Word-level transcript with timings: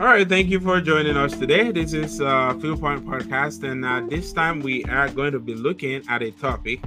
All 0.00 0.06
right, 0.06 0.26
thank 0.26 0.48
you 0.48 0.60
for 0.60 0.80
joining 0.80 1.18
us 1.18 1.36
today. 1.36 1.70
This 1.72 1.92
is 1.92 2.22
uh, 2.22 2.54
Point 2.54 3.04
Podcast, 3.04 3.70
and 3.70 3.84
uh, 3.84 4.00
this 4.08 4.32
time 4.32 4.60
we 4.60 4.82
are 4.84 5.10
going 5.10 5.32
to 5.32 5.38
be 5.38 5.54
looking 5.54 6.02
at 6.08 6.22
a 6.22 6.30
topic 6.30 6.80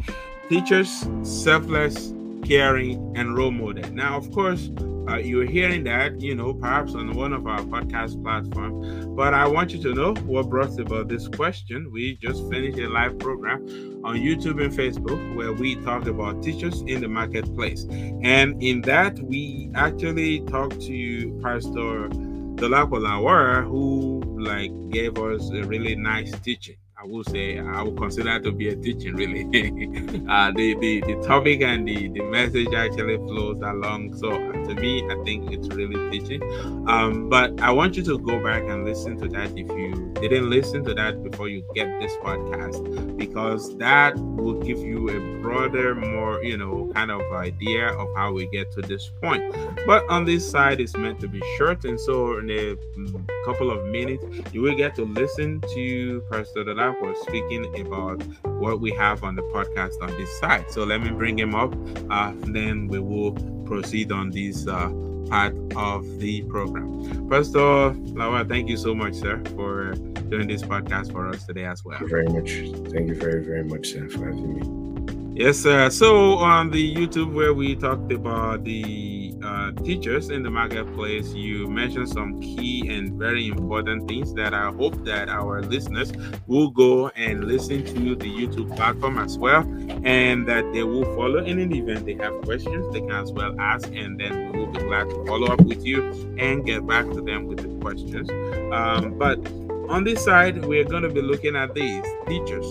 teachers, 0.49 1.05
selfless, 1.21 2.11
caring, 2.43 3.15
and 3.15 3.37
role 3.37 3.51
model. 3.51 3.87
Now, 3.93 4.17
of 4.17 4.31
course, 4.31 4.71
uh, 5.07 5.17
you're 5.17 5.45
hearing 5.45 5.83
that, 5.83 6.21
you 6.21 6.33
know, 6.33 6.55
perhaps 6.55 6.95
on 6.95 7.13
one 7.13 7.33
of 7.33 7.45
our 7.45 7.59
podcast 7.59 8.19
platforms. 8.23 9.05
But 9.15 9.35
I 9.35 9.45
want 9.47 9.73
you 9.73 9.83
to 9.83 9.93
know 9.93 10.15
what 10.25 10.49
brought 10.49 10.79
about 10.79 11.07
this 11.07 11.27
question. 11.27 11.91
We 11.93 12.15
just 12.15 12.49
finished 12.49 12.79
a 12.79 12.89
live 12.89 13.19
program 13.19 13.61
on 14.03 14.15
YouTube 14.15 14.59
and 14.59 14.73
Facebook 14.73 15.35
where 15.35 15.53
we 15.53 15.75
talked 15.83 16.07
about 16.07 16.41
teachers 16.41 16.81
in 16.81 17.01
the 17.01 17.09
marketplace. 17.09 17.85
And 18.23 18.59
in 18.63 18.81
that, 18.81 19.19
we 19.19 19.69
actually 19.75 20.39
talked 20.47 20.81
to 20.81 21.39
Pastor 21.43 22.09
Dolapo 22.55 22.99
Lawara, 22.99 23.63
who 23.65 24.21
like 24.39 24.71
gave 24.89 25.17
us 25.17 25.49
a 25.51 25.63
really 25.63 25.95
nice 25.95 26.31
teaching. 26.39 26.77
I 27.03 27.05
will 27.05 27.23
say 27.25 27.59
I 27.59 27.81
will 27.81 27.95
consider 27.95 28.39
to 28.39 28.51
be 28.53 28.69
a 28.69 28.77
teaching 28.77 29.15
really. 29.15 29.43
uh, 30.29 30.51
the, 30.55 30.73
the 30.79 31.01
the 31.01 31.21
topic 31.27 31.61
and 31.61 31.85
the, 31.85 32.07
the 32.07 32.21
message 32.21 32.73
actually 32.73 33.17
flows 33.17 33.61
along. 33.61 34.15
So 34.15 34.29
to 34.29 34.75
me, 34.75 35.03
I 35.11 35.21
think 35.25 35.51
it's 35.51 35.67
really 35.67 35.99
teaching. 36.11 36.41
Um, 36.87 37.27
but 37.27 37.59
I 37.59 37.71
want 37.71 37.97
you 37.97 38.03
to 38.03 38.17
go 38.19 38.41
back 38.41 38.63
and 38.63 38.85
listen 38.85 39.19
to 39.19 39.27
that 39.29 39.49
if 39.49 39.67
you 39.67 40.13
didn't 40.21 40.49
listen 40.49 40.85
to 40.85 40.93
that 40.93 41.21
before 41.21 41.49
you 41.49 41.65
get 41.75 41.87
this 41.99 42.13
podcast, 42.23 43.17
because 43.17 43.77
that 43.79 44.17
will 44.17 44.61
give 44.61 44.77
you 44.77 45.09
a 45.09 45.41
broader, 45.41 45.95
more 45.95 46.41
you 46.41 46.55
know, 46.55 46.89
kind 46.93 47.11
of 47.11 47.21
idea 47.33 47.89
of 47.89 48.07
how 48.15 48.31
we 48.31 48.47
get 48.47 48.71
to 48.71 48.81
this 48.81 49.11
point. 49.21 49.43
But 49.85 50.07
on 50.09 50.23
this 50.23 50.49
side, 50.49 50.79
it's 50.79 50.95
meant 50.95 51.19
to 51.19 51.27
be 51.27 51.41
short, 51.57 51.83
and 51.83 51.99
so 51.99 52.37
in 52.37 52.49
a 52.49 52.77
couple 53.45 53.71
of 53.71 53.85
minutes, 53.87 54.23
you 54.53 54.61
will 54.61 54.75
get 54.75 54.95
to 54.95 55.03
listen 55.03 55.59
to 55.73 56.23
Pastor 56.31 56.63
Dada 56.63 56.92
was 57.01 57.19
speaking 57.21 57.85
about 57.85 58.21
what 58.45 58.79
we 58.79 58.91
have 58.91 59.23
on 59.23 59.35
the 59.35 59.43
podcast 59.43 60.01
on 60.01 60.09
this 60.17 60.39
side. 60.39 60.69
So 60.71 60.83
let 60.83 61.01
me 61.01 61.09
bring 61.09 61.37
him 61.37 61.55
up, 61.55 61.73
uh, 62.09 62.33
then 62.47 62.87
we 62.87 62.99
will 62.99 63.33
proceed 63.65 64.11
on 64.11 64.31
this 64.31 64.67
uh, 64.67 64.89
part 65.29 65.55
of 65.75 66.19
the 66.19 66.43
program. 66.43 67.29
Pastor 67.29 67.91
Lawa, 68.15 68.47
thank 68.47 68.69
you 68.69 68.77
so 68.77 68.93
much, 68.93 69.15
sir, 69.15 69.41
for 69.55 69.93
doing 70.29 70.47
this 70.47 70.63
podcast 70.63 71.11
for 71.11 71.27
us 71.29 71.45
today 71.45 71.65
as 71.65 71.83
well. 71.83 71.97
Thank 71.97 72.11
you 72.11 72.15
very 72.15 72.27
much. 72.27 72.49
Thank 72.91 73.07
you 73.09 73.15
very, 73.15 73.43
very 73.43 73.63
much, 73.63 73.87
sir, 73.87 74.09
for 74.09 74.25
having 74.25 74.59
me. 74.59 74.83
Yes, 75.35 75.57
sir. 75.57 75.89
So 75.89 76.35
on 76.35 76.69
the 76.69 76.95
YouTube 76.95 77.33
where 77.33 77.53
we 77.55 77.75
talked 77.75 78.11
about 78.11 78.63
the 78.63 79.32
teachers 79.73 80.29
in 80.29 80.43
the 80.43 80.49
marketplace, 80.49 81.33
you 81.33 81.67
mentioned 81.67 82.09
some 82.09 82.39
key 82.39 82.87
and 82.89 83.13
very 83.13 83.47
important 83.47 84.07
things 84.07 84.33
that 84.35 84.53
I 84.53 84.71
hope 84.71 85.03
that 85.05 85.29
our 85.29 85.61
listeners 85.61 86.11
will 86.47 86.69
go 86.69 87.09
and 87.09 87.45
listen 87.45 87.83
to 87.85 88.15
the 88.15 88.29
YouTube 88.29 88.75
platform 88.75 89.17
as 89.17 89.37
well, 89.37 89.61
and 90.05 90.47
that 90.47 90.71
they 90.73 90.83
will 90.83 91.05
follow. 91.15 91.37
And 91.37 91.59
in 91.59 91.69
the 91.69 91.79
event 91.79 92.05
they 92.05 92.15
have 92.15 92.41
questions, 92.43 92.91
they 92.93 93.01
can 93.01 93.11
as 93.11 93.31
well 93.31 93.59
ask, 93.59 93.87
and 93.93 94.19
then 94.19 94.51
we 94.51 94.59
will 94.59 94.71
be 94.71 94.79
glad 94.79 95.09
to 95.09 95.25
follow 95.25 95.47
up 95.47 95.61
with 95.61 95.85
you 95.85 96.11
and 96.37 96.65
get 96.65 96.85
back 96.87 97.05
to 97.11 97.21
them 97.21 97.47
with 97.47 97.59
the 97.59 97.79
questions. 97.81 98.29
Um, 98.73 99.17
but 99.17 99.39
on 99.89 100.03
this 100.03 100.23
side, 100.23 100.65
we're 100.65 100.85
going 100.85 101.03
to 101.03 101.09
be 101.09 101.21
looking 101.21 101.55
at 101.55 101.73
these 101.73 102.03
teachers, 102.27 102.65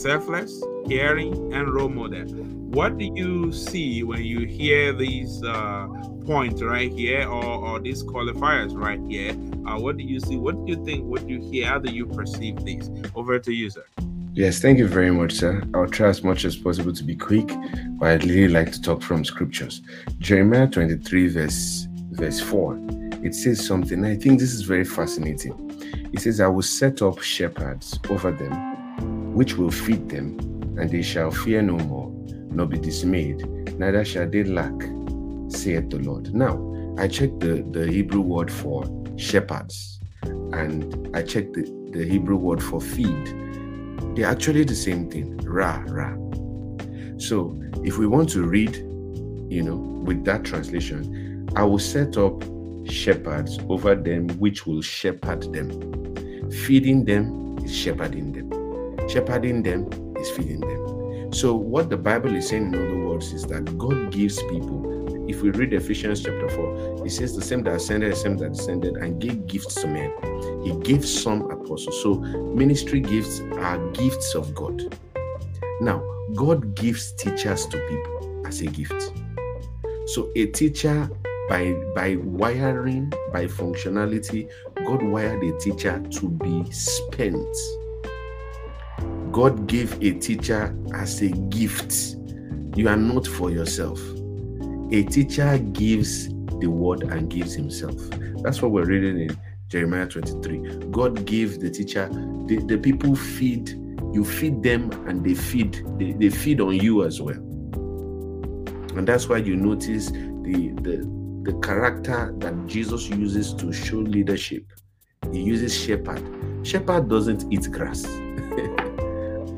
selfless 0.00 0.62
caring, 0.88 1.52
and 1.52 1.72
role 1.72 1.88
model. 1.88 2.53
What 2.74 2.98
do 2.98 3.04
you 3.04 3.52
see 3.52 4.02
when 4.02 4.24
you 4.24 4.48
hear 4.48 4.92
these 4.92 5.44
uh, 5.44 5.86
points 6.26 6.60
right 6.60 6.90
here 6.90 7.24
or, 7.28 7.44
or 7.44 7.78
these 7.78 8.02
qualifiers 8.02 8.76
right 8.76 8.98
here? 9.08 9.30
Uh, 9.64 9.78
what 9.78 9.96
do 9.96 10.02
you 10.02 10.18
see? 10.18 10.36
What 10.36 10.66
do 10.66 10.72
you 10.72 10.84
think? 10.84 11.04
What 11.04 11.24
do 11.24 11.34
you 11.34 11.40
hear? 11.40 11.68
How 11.68 11.78
do 11.78 11.92
you 11.92 12.04
perceive 12.04 12.64
these? 12.64 12.90
Over 13.14 13.38
to 13.38 13.52
you, 13.52 13.70
sir. 13.70 13.84
Yes, 14.32 14.58
thank 14.58 14.80
you 14.80 14.88
very 14.88 15.12
much, 15.12 15.34
sir. 15.34 15.62
I'll 15.72 15.86
try 15.86 16.08
as 16.08 16.24
much 16.24 16.44
as 16.44 16.56
possible 16.56 16.92
to 16.92 17.04
be 17.04 17.14
quick, 17.14 17.46
but 17.90 18.08
I'd 18.08 18.24
really 18.24 18.52
like 18.52 18.72
to 18.72 18.82
talk 18.82 19.02
from 19.02 19.24
scriptures. 19.24 19.80
Jeremiah 20.18 20.66
23, 20.66 21.28
verse 21.28 21.86
verse 22.10 22.40
4. 22.40 22.76
It 23.22 23.36
says 23.36 23.64
something. 23.64 24.04
I 24.04 24.16
think 24.16 24.40
this 24.40 24.52
is 24.52 24.62
very 24.62 24.84
fascinating. 24.84 25.54
It 26.12 26.22
says, 26.22 26.40
I 26.40 26.48
will 26.48 26.62
set 26.62 27.02
up 27.02 27.20
shepherds 27.20 28.00
over 28.10 28.32
them, 28.32 29.32
which 29.32 29.56
will 29.56 29.70
feed 29.70 30.08
them 30.08 30.54
and 30.78 30.90
they 30.90 31.02
shall 31.02 31.30
fear 31.30 31.62
no 31.62 31.76
more, 31.76 32.03
nor 32.54 32.66
be 32.66 32.78
dismayed, 32.78 33.46
neither 33.78 34.04
shall 34.04 34.28
they 34.28 34.44
lack, 34.44 34.72
saith 35.48 35.90
the 35.90 35.98
Lord. 35.98 36.34
Now, 36.34 36.74
I 36.98 37.08
checked 37.08 37.40
the, 37.40 37.62
the 37.70 37.86
Hebrew 37.86 38.20
word 38.20 38.50
for 38.52 38.84
shepherds, 39.16 40.00
and 40.22 41.10
I 41.14 41.22
checked 41.22 41.54
the, 41.54 41.62
the 41.92 42.04
Hebrew 42.04 42.36
word 42.36 42.62
for 42.62 42.80
feed. 42.80 43.26
They're 44.14 44.26
actually 44.26 44.64
the 44.64 44.74
same 44.74 45.10
thing, 45.10 45.36
ra, 45.38 45.82
ra. 45.88 46.14
So, 47.18 47.60
if 47.82 47.98
we 47.98 48.06
want 48.06 48.28
to 48.30 48.44
read, 48.44 48.76
you 48.76 49.62
know, 49.62 49.76
with 49.76 50.24
that 50.24 50.44
translation, 50.44 51.48
I 51.56 51.64
will 51.64 51.78
set 51.78 52.16
up 52.16 52.42
shepherds 52.86 53.58
over 53.68 53.94
them 53.94 54.28
which 54.38 54.66
will 54.66 54.82
shepherd 54.82 55.52
them. 55.52 56.50
Feeding 56.50 57.04
them 57.04 57.58
is 57.64 57.74
shepherding 57.74 58.32
them. 58.32 59.08
Shepherding 59.08 59.62
them 59.62 59.88
is 60.18 60.30
feeding 60.30 60.60
them. 60.60 60.83
So, 61.34 61.52
what 61.56 61.90
the 61.90 61.96
Bible 61.96 62.36
is 62.36 62.50
saying, 62.50 62.72
in 62.72 62.74
other 62.76 62.96
words, 62.96 63.32
is 63.32 63.42
that 63.46 63.76
God 63.76 64.12
gives 64.12 64.40
people. 64.44 65.28
If 65.28 65.42
we 65.42 65.50
read 65.50 65.72
Ephesians 65.72 66.22
chapter 66.22 66.48
4, 66.48 67.04
it 67.04 67.10
says 67.10 67.34
the 67.34 67.42
same 67.42 67.64
that 67.64 67.74
ascended, 67.74 68.12
the 68.12 68.16
same 68.16 68.36
that 68.36 68.52
descended, 68.52 68.94
and 68.98 69.20
gave 69.20 69.44
gifts 69.48 69.74
to 69.82 69.88
men. 69.88 70.12
He 70.62 70.72
gave 70.84 71.04
some 71.04 71.50
apostles. 71.50 72.00
So, 72.04 72.14
ministry 72.14 73.00
gifts 73.00 73.40
are 73.58 73.78
gifts 73.90 74.36
of 74.36 74.54
God. 74.54 74.96
Now, 75.80 76.04
God 76.36 76.76
gives 76.76 77.10
teachers 77.14 77.66
to 77.66 77.78
people 77.88 78.46
as 78.46 78.60
a 78.60 78.66
gift. 78.66 79.12
So, 80.06 80.30
a 80.36 80.46
teacher 80.46 81.10
by 81.48 81.72
by 81.96 82.14
wiring 82.16 83.12
by 83.30 83.44
functionality 83.44 84.48
god 84.86 85.02
wired 85.02 85.42
a 85.42 85.58
teacher 85.58 86.02
to 86.10 86.30
be 86.30 86.64
spent 86.70 87.54
God 89.34 89.66
gave 89.66 90.00
a 90.00 90.12
teacher 90.12 90.72
as 90.94 91.20
a 91.20 91.28
gift. 91.28 92.14
You 92.76 92.88
are 92.88 92.96
not 92.96 93.26
for 93.26 93.50
yourself. 93.50 94.00
A 94.92 95.02
teacher 95.02 95.58
gives 95.58 96.28
the 96.60 96.68
word 96.68 97.02
and 97.02 97.28
gives 97.28 97.52
himself. 97.52 97.96
That's 98.44 98.62
what 98.62 98.70
we're 98.70 98.84
reading 98.84 99.22
in 99.22 99.36
Jeremiah 99.66 100.06
23. 100.06 100.90
God 100.92 101.26
gave 101.26 101.58
the 101.58 101.68
teacher, 101.68 102.08
the, 102.46 102.64
the 102.64 102.78
people 102.78 103.16
feed, 103.16 103.70
you 104.12 104.24
feed 104.24 104.62
them 104.62 104.92
and 105.08 105.24
they 105.24 105.34
feed, 105.34 105.84
they, 105.98 106.12
they 106.12 106.30
feed 106.30 106.60
on 106.60 106.76
you 106.76 107.02
as 107.02 107.20
well. 107.20 107.34
And 108.94 109.04
that's 109.04 109.28
why 109.28 109.38
you 109.38 109.56
notice 109.56 110.12
the, 110.12 110.72
the, 110.82 111.42
the 111.42 111.58
character 111.60 112.32
that 112.38 112.68
Jesus 112.68 113.08
uses 113.08 113.52
to 113.54 113.72
show 113.72 113.96
leadership. 113.96 114.62
He 115.32 115.40
uses 115.40 115.76
shepherd. 115.76 116.22
Shepherd 116.62 117.08
doesn't 117.08 117.52
eat 117.52 117.68
grass. 117.72 118.06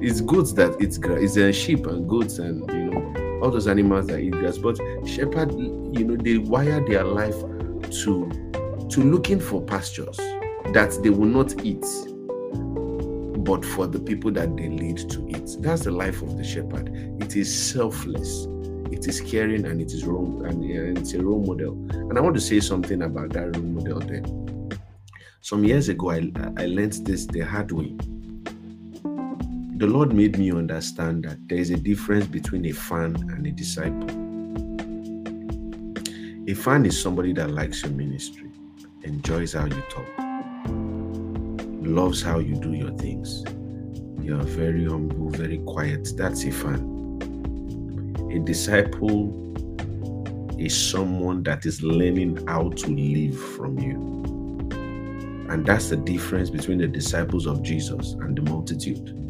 it's 0.00 0.20
goods 0.20 0.54
that 0.54 0.80
eat 0.80 1.00
grass. 1.00 1.20
It's 1.22 1.36
uh, 1.36 1.52
sheep 1.52 1.86
and 1.86 2.08
goats 2.08 2.38
and 2.38 2.68
you 2.70 2.90
know 2.90 3.40
all 3.42 3.50
those 3.50 3.66
animals 3.66 4.06
that 4.08 4.20
eat 4.20 4.32
grass. 4.32 4.58
But 4.58 4.78
shepherd, 5.06 5.52
you 5.52 6.04
know, 6.04 6.16
they 6.16 6.38
wire 6.38 6.84
their 6.86 7.04
life 7.04 7.38
to 8.02 8.30
to 8.90 9.00
looking 9.00 9.40
for 9.40 9.62
pastures 9.62 10.16
that 10.72 10.98
they 11.02 11.10
will 11.10 11.26
not 11.26 11.64
eat, 11.64 11.84
but 13.44 13.64
for 13.64 13.86
the 13.86 13.98
people 13.98 14.30
that 14.32 14.54
they 14.56 14.68
lead 14.68 14.98
to 15.10 15.28
eat. 15.28 15.56
That's 15.60 15.84
the 15.84 15.90
life 15.90 16.22
of 16.22 16.36
the 16.36 16.44
shepherd. 16.44 16.90
It 17.20 17.36
is 17.36 17.52
selfless. 17.52 18.46
It 18.92 19.08
is 19.08 19.20
caring 19.20 19.64
and 19.66 19.80
it 19.80 19.92
is 19.92 20.04
wrong 20.04 20.44
and, 20.46 20.62
and 20.62 20.98
it's 20.98 21.14
a 21.14 21.22
role 21.22 21.44
model. 21.44 21.72
And 21.90 22.16
I 22.16 22.20
want 22.20 22.34
to 22.36 22.40
say 22.40 22.60
something 22.60 23.02
about 23.02 23.30
that 23.30 23.56
role 23.56 23.64
model 23.64 24.00
there. 24.00 24.22
Some 25.40 25.64
years 25.64 25.88
ago, 25.88 26.10
I, 26.10 26.30
I 26.56 26.66
learned 26.66 27.04
this 27.04 27.26
the 27.26 27.40
hard 27.40 27.72
way 27.72 27.96
the 29.78 29.86
Lord 29.86 30.14
made 30.14 30.38
me 30.38 30.50
understand 30.52 31.24
that 31.24 31.36
there 31.48 31.58
is 31.58 31.68
a 31.68 31.76
difference 31.76 32.26
between 32.26 32.64
a 32.64 32.72
fan 32.72 33.14
and 33.14 33.46
a 33.46 33.50
disciple. 33.50 34.08
A 36.48 36.54
fan 36.54 36.86
is 36.86 36.98
somebody 36.98 37.34
that 37.34 37.50
likes 37.50 37.82
your 37.82 37.92
ministry, 37.92 38.48
enjoys 39.02 39.52
how 39.52 39.66
you 39.66 39.82
talk, 39.90 40.06
loves 41.86 42.22
how 42.22 42.38
you 42.38 42.54
do 42.54 42.72
your 42.72 42.92
things. 42.92 43.44
You 44.22 44.40
are 44.40 44.44
very 44.44 44.86
humble, 44.86 45.28
very 45.28 45.58
quiet. 45.58 46.08
That's 46.16 46.44
a 46.44 46.52
fan. 46.52 46.80
A 48.32 48.38
disciple 48.38 49.42
is 50.58 50.74
someone 50.74 51.42
that 51.42 51.66
is 51.66 51.82
learning 51.82 52.46
how 52.46 52.70
to 52.70 52.86
live 52.86 53.38
from 53.56 53.78
you. 53.78 54.16
And 55.50 55.66
that's 55.66 55.90
the 55.90 55.96
difference 55.96 56.48
between 56.48 56.78
the 56.78 56.88
disciples 56.88 57.44
of 57.44 57.62
Jesus 57.62 58.12
and 58.12 58.34
the 58.38 58.50
multitude. 58.50 59.25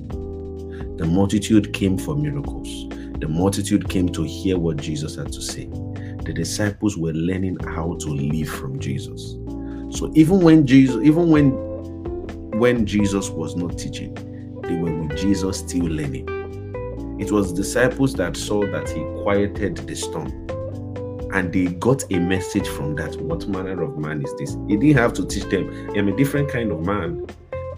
The 0.96 1.06
multitude 1.06 1.72
came 1.72 1.98
for 1.98 2.14
miracles. 2.14 2.88
The 3.20 3.28
multitude 3.28 3.88
came 3.88 4.08
to 4.10 4.22
hear 4.24 4.58
what 4.58 4.78
Jesus 4.78 5.16
had 5.16 5.32
to 5.32 5.42
say. 5.42 5.66
The 5.66 6.32
disciples 6.34 6.96
were 6.96 7.12
learning 7.12 7.58
how 7.60 7.96
to 8.00 8.08
live 8.08 8.48
from 8.48 8.78
Jesus. 8.78 9.36
So 9.96 10.10
even 10.14 10.40
when 10.40 10.66
Jesus, 10.66 10.96
even 11.02 11.30
when 11.30 11.52
when 12.58 12.86
Jesus 12.86 13.28
was 13.28 13.54
not 13.54 13.78
teaching, 13.78 14.14
they 14.62 14.76
were 14.76 14.94
with 15.02 15.16
Jesus 15.16 15.58
still 15.58 15.84
learning. 15.84 16.26
It 17.20 17.30
was 17.30 17.52
disciples 17.52 18.14
that 18.14 18.36
saw 18.36 18.60
that 18.72 18.88
he 18.88 19.02
quieted 19.22 19.76
the 19.76 19.94
storm. 19.94 20.28
And 21.32 21.52
they 21.52 21.66
got 21.66 22.04
a 22.10 22.18
message 22.18 22.66
from 22.66 22.94
that. 22.96 23.20
What 23.20 23.46
manner 23.46 23.82
of 23.82 23.98
man 23.98 24.22
is 24.22 24.34
this? 24.36 24.56
He 24.68 24.76
didn't 24.76 24.96
have 24.96 25.12
to 25.14 25.26
teach 25.26 25.44
them. 25.44 25.90
I'm 25.96 26.08
a 26.08 26.16
different 26.16 26.50
kind 26.50 26.72
of 26.72 26.84
man. 26.84 27.26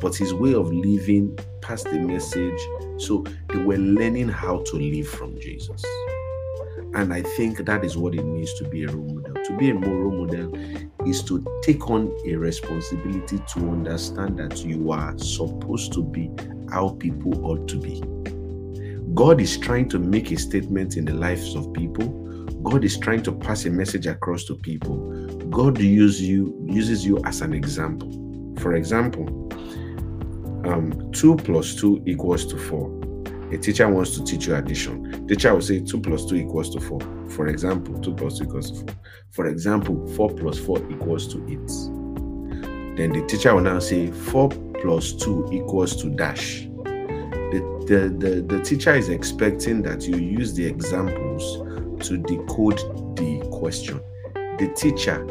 But 0.00 0.14
his 0.14 0.32
way 0.32 0.54
of 0.54 0.72
living 0.72 1.36
passed 1.60 1.86
the 1.86 1.98
message. 1.98 2.60
So 2.98 3.24
they 3.48 3.58
were 3.58 3.78
learning 3.78 4.28
how 4.28 4.62
to 4.64 4.76
live 4.76 5.08
from 5.08 5.38
Jesus. 5.40 5.84
And 6.94 7.12
I 7.12 7.22
think 7.22 7.58
that 7.58 7.84
is 7.84 7.96
what 7.96 8.14
it 8.14 8.24
means 8.24 8.52
to 8.54 8.68
be 8.68 8.84
a 8.84 8.88
role 8.88 9.06
model. 9.06 9.44
To 9.44 9.56
be 9.56 9.70
a 9.70 9.74
role 9.74 10.26
model 10.26 10.56
is 11.06 11.22
to 11.24 11.44
take 11.62 11.88
on 11.90 12.12
a 12.26 12.34
responsibility 12.34 13.38
to 13.38 13.70
understand 13.70 14.38
that 14.38 14.64
you 14.64 14.90
are 14.90 15.16
supposed 15.18 15.92
to 15.94 16.02
be 16.02 16.30
how 16.70 16.90
people 16.90 17.46
ought 17.46 17.68
to 17.68 17.78
be. 17.78 18.02
God 19.14 19.40
is 19.40 19.58
trying 19.58 19.88
to 19.90 19.98
make 19.98 20.30
a 20.30 20.36
statement 20.38 20.96
in 20.96 21.04
the 21.04 21.14
lives 21.14 21.54
of 21.54 21.72
people. 21.72 22.08
God 22.62 22.84
is 22.84 22.98
trying 22.98 23.22
to 23.24 23.32
pass 23.32 23.64
a 23.64 23.70
message 23.70 24.06
across 24.06 24.44
to 24.44 24.56
people. 24.56 24.96
God 25.50 25.80
use 25.80 26.20
you 26.20 26.54
uses 26.68 27.04
you 27.04 27.18
as 27.24 27.40
an 27.40 27.52
example. 27.52 28.12
For 28.58 28.74
example, 28.74 29.26
um, 30.68 31.10
2 31.12 31.36
plus 31.36 31.74
2 31.74 32.02
equals 32.06 32.46
to 32.46 32.56
4 32.56 33.08
a 33.50 33.56
teacher 33.56 33.88
wants 33.88 34.10
to 34.10 34.22
teach 34.24 34.46
you 34.46 34.54
addition. 34.56 35.26
The 35.26 35.34
teacher 35.34 35.54
will 35.54 35.62
say 35.62 35.80
2 35.80 36.00
plus 36.00 36.26
2 36.26 36.36
equals 36.36 36.68
to 36.70 36.80
4. 36.80 37.00
For 37.30 37.46
example, 37.48 37.98
2 37.98 38.14
plus 38.14 38.38
2 38.38 38.44
equals 38.44 38.70
to 38.82 38.92
4. 38.92 38.96
For 39.30 39.46
example, 39.46 40.06
4 40.08 40.30
plus 40.34 40.58
4 40.58 40.92
equals 40.92 41.28
to 41.32 41.38
8. 41.48 42.96
Then 42.98 43.12
the 43.12 43.24
teacher 43.26 43.54
will 43.54 43.62
now 43.62 43.78
say 43.78 44.10
4 44.10 44.50
plus 44.50 45.12
2 45.12 45.48
equals 45.50 45.96
to 46.02 46.10
dash. 46.10 46.64
The, 46.84 47.84
the, 47.86 48.28
the, 48.28 48.42
the 48.42 48.62
teacher 48.62 48.94
is 48.94 49.08
expecting 49.08 49.80
that 49.82 50.06
you 50.06 50.16
use 50.16 50.52
the 50.52 50.66
examples 50.66 51.42
to 52.06 52.18
decode 52.18 52.76
the 53.16 53.48
question. 53.50 53.98
The 54.34 54.70
teacher 54.76 55.26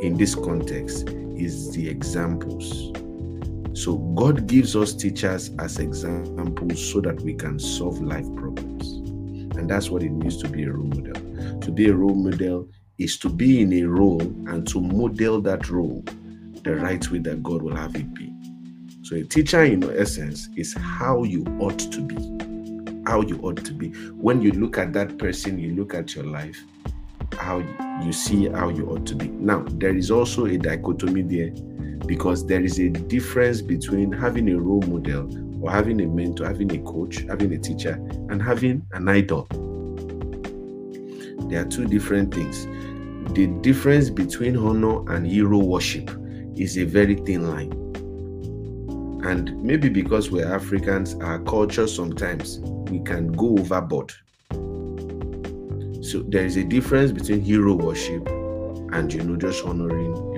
in 0.00 0.18
this 0.18 0.34
context 0.34 1.08
is 1.08 1.72
the 1.72 1.88
examples 1.88 2.92
so 3.74 3.96
God 3.96 4.46
gives 4.46 4.76
us 4.76 4.92
teachers 4.92 5.50
as 5.58 5.78
examples 5.78 6.92
so 6.92 7.00
that 7.00 7.20
we 7.22 7.34
can 7.34 7.58
solve 7.58 8.02
life 8.02 8.26
problems. 8.36 8.92
And 9.56 9.68
that's 9.68 9.88
what 9.88 10.02
it 10.02 10.10
means 10.10 10.36
to 10.42 10.48
be 10.48 10.64
a 10.64 10.72
role 10.72 10.88
model. 10.88 11.60
To 11.60 11.70
be 11.70 11.88
a 11.88 11.94
role 11.94 12.14
model 12.14 12.68
is 12.98 13.16
to 13.18 13.30
be 13.30 13.62
in 13.62 13.72
a 13.72 13.84
role 13.84 14.20
and 14.20 14.66
to 14.68 14.80
model 14.80 15.40
that 15.42 15.70
role 15.70 16.04
the 16.64 16.76
right 16.76 17.10
way 17.10 17.18
that 17.20 17.42
God 17.42 17.62
will 17.62 17.74
have 17.74 17.96
it 17.96 18.12
be. 18.14 18.32
So 19.02 19.16
a 19.16 19.24
teacher 19.24 19.62
in 19.64 19.82
essence 19.98 20.48
is 20.56 20.74
how 20.74 21.24
you 21.24 21.44
ought 21.58 21.78
to 21.78 22.00
be. 22.02 23.02
How 23.06 23.22
you 23.22 23.40
ought 23.42 23.64
to 23.64 23.72
be. 23.72 23.88
When 24.10 24.42
you 24.42 24.52
look 24.52 24.78
at 24.78 24.92
that 24.92 25.18
person, 25.18 25.58
you 25.58 25.74
look 25.74 25.94
at 25.94 26.14
your 26.14 26.24
life, 26.24 26.62
how 27.38 27.58
you 28.04 28.12
see 28.12 28.48
how 28.48 28.68
you 28.68 28.86
ought 28.90 29.06
to 29.06 29.16
be. 29.16 29.28
Now, 29.28 29.64
there 29.70 29.96
is 29.96 30.10
also 30.10 30.46
a 30.46 30.58
dichotomy 30.58 31.22
there 31.22 31.52
because 32.06 32.46
there 32.46 32.62
is 32.62 32.78
a 32.78 32.88
difference 32.88 33.62
between 33.62 34.12
having 34.12 34.48
a 34.50 34.58
role 34.58 34.82
model 34.82 35.28
or 35.64 35.70
having 35.70 36.00
a 36.00 36.06
mentor, 36.06 36.46
having 36.46 36.74
a 36.74 36.82
coach, 36.82 37.18
having 37.28 37.52
a 37.52 37.58
teacher, 37.58 37.94
and 38.30 38.42
having 38.42 38.86
an 38.92 39.08
idol. 39.08 39.46
There 41.48 41.60
are 41.60 41.68
two 41.68 41.86
different 41.86 42.34
things. 42.34 42.66
The 43.34 43.46
difference 43.60 44.10
between 44.10 44.56
honor 44.56 45.08
and 45.14 45.26
hero 45.26 45.58
worship 45.58 46.10
is 46.56 46.76
a 46.78 46.84
very 46.84 47.14
thin 47.14 47.48
line. 47.48 47.72
And 49.24 49.62
maybe 49.62 49.88
because 49.88 50.30
we're 50.30 50.52
Africans, 50.52 51.14
our 51.16 51.38
culture 51.40 51.86
sometimes 51.86 52.58
we 52.90 53.00
can 53.00 53.30
go 53.32 53.56
overboard. 53.58 54.12
So 56.04 56.22
there 56.26 56.44
is 56.44 56.56
a 56.56 56.64
difference 56.64 57.12
between 57.12 57.40
hero 57.42 57.74
worship 57.74 58.26
and 58.92 59.12
you 59.12 59.22
know 59.22 59.36
just 59.36 59.64
honoring. 59.64 60.31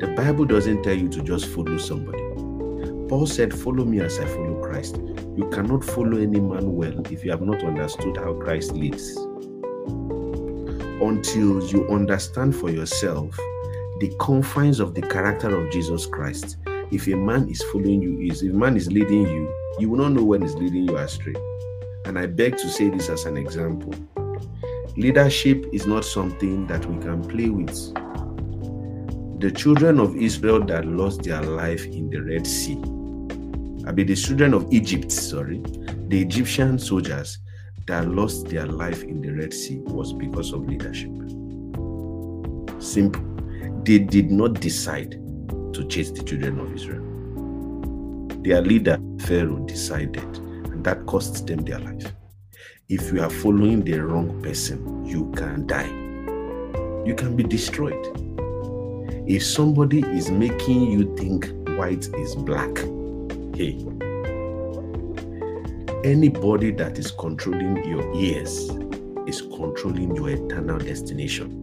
The 0.00 0.14
Bible 0.16 0.46
doesn't 0.46 0.82
tell 0.82 0.94
you 0.94 1.10
to 1.10 1.22
just 1.22 1.44
follow 1.48 1.76
somebody. 1.76 2.22
Paul 3.10 3.26
said, 3.26 3.52
Follow 3.52 3.84
me 3.84 4.00
as 4.00 4.18
I 4.18 4.24
follow 4.24 4.58
Christ. 4.62 4.96
You 5.36 5.50
cannot 5.52 5.84
follow 5.84 6.16
any 6.16 6.40
man 6.40 6.72
well 6.72 7.06
if 7.12 7.22
you 7.22 7.30
have 7.32 7.42
not 7.42 7.62
understood 7.62 8.16
how 8.16 8.32
Christ 8.32 8.72
lives. 8.72 9.14
Until 11.02 11.62
you 11.66 11.86
understand 11.90 12.56
for 12.56 12.70
yourself 12.70 13.36
the 14.00 14.10
confines 14.18 14.80
of 14.80 14.94
the 14.94 15.02
character 15.02 15.54
of 15.54 15.70
Jesus 15.70 16.06
Christ. 16.06 16.56
If 16.90 17.06
a 17.06 17.14
man 17.14 17.50
is 17.50 17.62
following 17.64 18.00
you, 18.00 18.20
is 18.20 18.42
if 18.42 18.54
a 18.54 18.56
man 18.56 18.78
is 18.78 18.90
leading 18.90 19.24
you, 19.28 19.54
you 19.78 19.90
will 19.90 19.98
not 19.98 20.12
know 20.12 20.24
when 20.24 20.40
he's 20.40 20.54
leading 20.54 20.88
you 20.88 20.96
astray. 20.96 21.34
And 22.06 22.18
I 22.18 22.24
beg 22.24 22.56
to 22.56 22.70
say 22.70 22.88
this 22.88 23.10
as 23.10 23.26
an 23.26 23.36
example. 23.36 23.94
Leadership 24.96 25.66
is 25.74 25.86
not 25.86 26.06
something 26.06 26.66
that 26.68 26.86
we 26.86 26.98
can 27.02 27.22
play 27.28 27.50
with 27.50 27.68
the 29.40 29.50
children 29.50 29.98
of 29.98 30.14
Israel 30.16 30.62
that 30.66 30.84
lost 30.86 31.22
their 31.22 31.40
life 31.40 31.86
in 31.86 32.10
the 32.10 32.18
Red 32.18 32.46
Sea. 32.46 32.76
I 33.86 33.92
mean, 33.92 34.06
the 34.06 34.14
children 34.14 34.52
of 34.52 34.70
Egypt, 34.70 35.10
sorry, 35.10 35.62
the 36.08 36.20
Egyptian 36.20 36.78
soldiers 36.78 37.38
that 37.86 38.06
lost 38.06 38.48
their 38.48 38.66
life 38.66 39.02
in 39.02 39.22
the 39.22 39.30
Red 39.30 39.54
Sea 39.54 39.78
was 39.78 40.12
because 40.12 40.52
of 40.52 40.68
leadership. 40.68 41.10
Simple. 42.82 43.22
They 43.82 43.98
did 44.00 44.30
not 44.30 44.60
decide 44.60 45.12
to 45.72 45.86
chase 45.88 46.10
the 46.10 46.22
children 46.22 46.60
of 46.60 46.74
Israel. 46.74 48.42
Their 48.42 48.60
leader, 48.60 48.98
Pharaoh, 49.20 49.64
decided, 49.66 50.36
and 50.36 50.84
that 50.84 51.06
cost 51.06 51.46
them 51.46 51.64
their 51.64 51.78
life. 51.78 52.12
If 52.90 53.10
you 53.10 53.22
are 53.22 53.30
following 53.30 53.84
the 53.84 54.00
wrong 54.00 54.42
person, 54.42 55.06
you 55.06 55.32
can 55.34 55.66
die. 55.66 55.88
You 57.06 57.14
can 57.16 57.36
be 57.36 57.42
destroyed. 57.42 58.39
If 59.26 59.44
somebody 59.44 60.00
is 60.00 60.30
making 60.30 60.90
you 60.90 61.14
think 61.16 61.50
white 61.78 62.08
is 62.14 62.34
black, 62.36 62.76
hey, 63.54 63.78
anybody 66.04 66.70
that 66.72 66.98
is 66.98 67.10
controlling 67.12 67.84
your 67.84 68.14
ears 68.14 68.70
is 69.26 69.42
controlling 69.42 70.16
your 70.16 70.30
eternal 70.30 70.78
destination. 70.78 71.56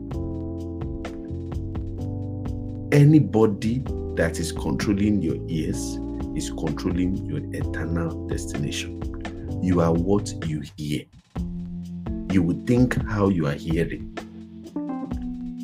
Anybody 2.91 3.83
that 4.15 4.39
is 4.39 4.51
controlling 4.51 5.21
your 5.21 5.37
ears 5.49 5.97
is 6.35 6.51
controlling 6.51 7.17
your 7.25 7.39
eternal 7.53 8.27
destination. 8.27 9.01
You 9.61 9.81
are 9.81 9.91
what 9.91 10.31
you 10.45 10.63
hear. 10.77 11.03
You 12.31 12.43
would 12.43 12.67
think 12.67 12.95
how 13.07 13.29
you 13.29 13.47
are 13.47 13.53
hearing. 13.53 14.17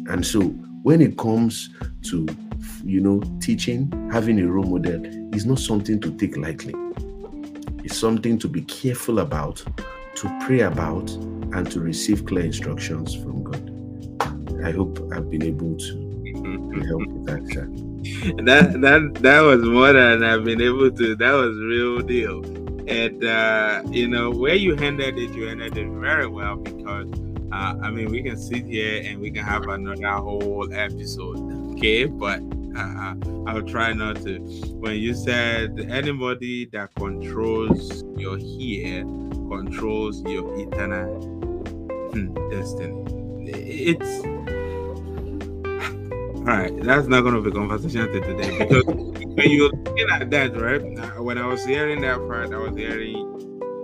And 0.09 0.25
so, 0.25 0.53
when 0.83 1.01
it 1.01 1.17
comes 1.17 1.69
to 2.03 2.27
you 2.83 2.99
know 2.99 3.21
teaching 3.39 3.89
having 4.11 4.39
a 4.39 4.47
role 4.47 4.65
model 4.65 5.03
is 5.33 5.45
not 5.45 5.57
something 5.59 5.99
to 6.01 6.15
take 6.17 6.37
lightly. 6.37 6.73
It's 7.83 7.97
something 7.97 8.37
to 8.39 8.47
be 8.47 8.61
careful 8.61 9.19
about 9.19 9.63
to 10.15 10.39
pray 10.45 10.61
about 10.61 11.09
and 11.55 11.69
to 11.71 11.79
receive 11.79 12.25
clear 12.25 12.45
instructions 12.45 13.15
from 13.15 13.43
god. 13.43 13.69
I 14.63 14.71
hope 14.71 14.99
i've 15.13 15.29
been 15.29 15.43
able 15.43 15.75
to 15.77 16.83
help 16.87 17.07
with 17.07 17.25
that 17.25 17.43
sir. 17.53 17.65
that 18.43 18.81
that 18.81 19.21
that 19.21 19.41
was 19.41 19.63
more 19.63 19.93
than 19.93 20.23
i've 20.23 20.43
been 20.43 20.61
able 20.61 20.91
to. 20.91 21.15
That 21.15 21.31
was 21.31 21.57
real 21.57 21.99
deal. 22.01 22.43
And 22.89 23.23
uh 23.23 23.83
you 23.89 24.09
know 24.09 24.29
where 24.31 24.55
you 24.55 24.75
handled 24.75 25.17
it 25.17 25.31
you 25.31 25.47
handled 25.47 25.77
it 25.77 25.87
very 25.87 26.27
well 26.27 26.57
because 26.57 27.07
uh, 27.53 27.75
I 27.83 27.91
mean, 27.91 28.09
we 28.09 28.23
can 28.23 28.35
sit 28.35 28.65
here 28.65 29.03
and 29.05 29.21
we 29.21 29.29
can 29.29 29.43
have 29.43 29.67
another 29.67 30.09
whole 30.09 30.73
episode 30.73 31.37
okay, 31.73 32.05
but 32.05 32.41
uh, 32.75 33.13
I'll 33.45 33.61
try 33.61 33.93
not 33.93 34.15
to. 34.23 34.39
When 34.79 34.95
you 34.95 35.13
said 35.13 35.79
anybody 35.79 36.65
that 36.73 36.95
controls 36.95 38.03
your 38.17 38.37
here 38.37 39.03
controls 39.03 40.23
your 40.23 40.57
eternal 40.59 41.21
hmm, 42.11 42.33
destiny, 42.49 43.51
it's 43.51 44.25
all 46.37 46.43
right. 46.43 46.75
That's 46.81 47.07
not 47.07 47.21
going 47.21 47.35
to 47.35 47.41
be 47.41 47.51
conversation 47.51 48.11
today 48.11 48.57
because 48.57 48.83
when 48.85 49.51
you're 49.51 49.69
looking 49.69 50.09
at 50.09 50.31
that, 50.31 50.59
right? 50.59 50.81
When 51.21 51.37
I 51.37 51.45
was 51.45 51.63
hearing 51.63 52.01
that 52.01 52.17
part, 52.17 52.51
I 52.51 52.57
was 52.57 52.75
hearing 52.75 53.13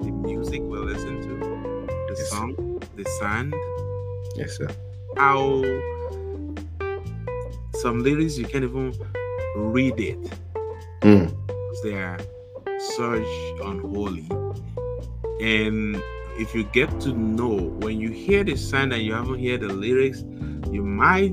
the 0.02 0.12
music 0.12 0.62
we 0.62 0.80
listen 0.80 1.22
to, 1.22 1.88
the 2.08 2.16
song, 2.16 2.69
the 3.04 3.10
sound. 3.20 3.54
Yes, 4.36 4.58
sir. 4.58 4.70
How 5.18 5.64
some 7.82 8.04
lyrics 8.04 8.38
you 8.38 8.46
can't 8.46 8.66
even 8.66 8.94
read 9.56 10.00
it. 10.00 10.20
Mm. 11.02 11.34
They 11.84 11.94
are 11.94 12.20
such 12.98 13.64
unholy. 13.64 14.28
And 15.42 16.02
if 16.38 16.54
you 16.54 16.66
get 16.66 17.00
to 17.02 17.14
know 17.14 17.56
when 17.80 18.00
you 18.00 18.10
hear 18.10 18.44
the 18.44 18.58
sound 18.58 18.94
and 18.94 19.02
you 19.02 19.14
haven't 19.14 19.44
heard 19.44 19.62
the 19.62 19.70
lyrics, 19.70 20.24
you 20.72 20.84
might 20.84 21.32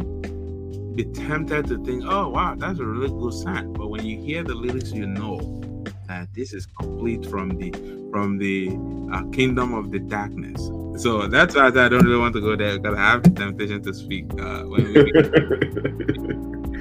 be 0.94 1.04
tempted 1.04 1.66
to 1.66 1.84
think, 1.84 2.04
oh 2.06 2.28
wow, 2.28 2.54
that's 2.56 2.78
a 2.78 2.84
really 2.84 3.08
good 3.08 3.34
sound. 3.34 3.76
But 3.76 3.88
when 3.88 4.04
you 4.04 4.20
hear 4.20 4.44
the 4.44 4.54
lyrics, 4.54 4.92
you 4.92 5.06
know 5.06 5.62
that 6.06 6.28
this 6.32 6.52
is 6.54 6.66
complete 6.66 7.26
from 7.26 7.50
the 7.58 7.72
from 8.12 8.38
the 8.38 8.70
uh, 9.12 9.24
kingdom 9.30 9.74
of 9.74 9.90
the 9.90 9.98
darkness. 9.98 10.70
So 10.96 11.26
that's 11.26 11.54
why 11.54 11.66
I 11.66 11.70
don't 11.70 12.04
really 12.04 12.18
want 12.18 12.34
to 12.34 12.40
go 12.40 12.56
there 12.56 12.78
because 12.78 12.96
I 12.96 13.02
have 13.02 13.22
the 13.22 13.30
temptation 13.30 13.82
to 13.82 13.92
speak 13.92 14.24
uh, 14.40 14.62
when 14.62 14.92
we 14.92 15.12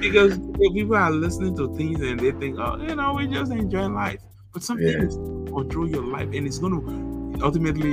because 0.00 0.38
people 0.72 0.96
are 0.96 1.10
listening 1.10 1.56
to 1.56 1.74
things 1.76 2.00
and 2.00 2.18
they 2.18 2.32
think, 2.32 2.58
oh, 2.58 2.76
you 2.76 2.94
know, 2.94 3.14
we 3.14 3.26
just 3.26 3.52
enjoy 3.52 3.86
life. 3.88 4.20
But 4.52 4.62
something 4.62 4.86
yeah. 4.86 5.02
is 5.02 5.16
control 5.16 5.88
your 5.88 6.04
life 6.04 6.28
and 6.32 6.46
it's 6.46 6.58
going 6.58 6.80
to 6.80 7.44
ultimately 7.44 7.92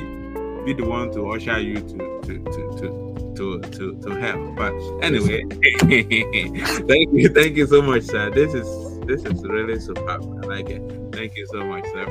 be 0.63 0.73
the 0.73 0.85
one 0.85 1.11
to 1.11 1.31
usher 1.31 1.59
you 1.59 1.75
to 1.75 2.21
to 2.21 2.43
to 2.43 2.61
to 2.77 3.23
to 3.35 3.59
to 3.71 4.01
to 4.01 4.09
hell. 4.19 4.53
But 4.55 4.73
anyway, 5.01 5.43
thank 5.81 7.13
you, 7.13 7.29
thank 7.29 7.57
you 7.57 7.67
so 7.67 7.81
much, 7.81 8.03
sir. 8.03 8.29
This 8.29 8.53
is 8.53 8.99
this 9.01 9.25
is 9.25 9.43
really 9.43 9.79
superb. 9.79 10.23
I 10.43 10.47
like 10.47 10.69
it. 10.69 10.81
Thank 11.11 11.35
you 11.35 11.45
so 11.47 11.65
much, 11.65 11.83
sir, 11.91 12.05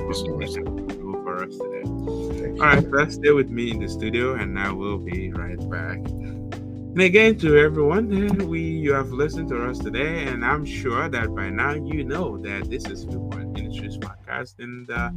for 1.33 1.45
us 1.45 1.57
today. 1.57 1.83
All 2.61 2.67
right, 2.67 2.85
let's 2.91 3.15
stay 3.15 3.31
with 3.31 3.49
me 3.51 3.71
in 3.71 3.79
the 3.81 3.89
studio, 3.89 4.35
and 4.35 4.59
I 4.59 4.71
will 4.73 4.99
be 4.99 5.33
right 5.33 5.59
back. 5.71 5.99
And 5.99 7.01
again, 7.01 7.39
to 7.39 7.57
everyone, 7.57 8.49
we 8.49 8.61
you 8.61 8.93
have 8.93 9.13
listened 9.13 9.49
to 9.49 9.65
us 9.65 9.79
today, 9.79 10.25
and 10.25 10.45
I'm 10.45 10.67
sure 10.67 11.09
that 11.09 11.35
by 11.35 11.49
now 11.49 11.73
you 11.73 12.05
know 12.05 12.37
that 12.39 12.69
this 12.69 12.85
is 12.87 13.05
Viewpoint 13.05 13.53
Ministries 13.53 13.97
podcast. 13.97 14.59
And 14.59 14.91
uh, 14.91 15.09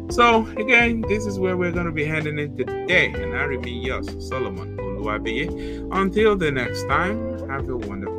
So, 0.10 0.46
again, 0.58 1.02
this 1.08 1.26
is 1.26 1.40
where 1.40 1.56
we're 1.56 1.72
going 1.72 1.86
to 1.86 1.92
be 1.92 2.06
heading 2.06 2.40
in 2.40 2.58
today. 2.58 3.14
And 3.14 3.35
I 3.38 3.44
remain 3.44 3.82
yours, 3.82 4.08
Solomon 4.28 4.78
Oluwabiye. 4.78 5.88
Until 5.92 6.36
the 6.36 6.52
next 6.52 6.84
time, 6.88 7.18
have 7.50 7.68
a 7.70 7.78
wonderful 7.78 8.15